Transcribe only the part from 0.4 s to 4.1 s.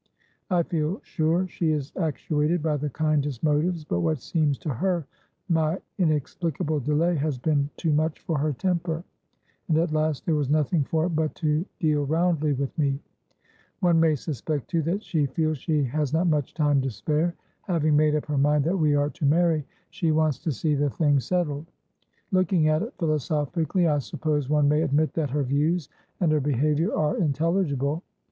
I feel sure she is actuated by the kindest motives; but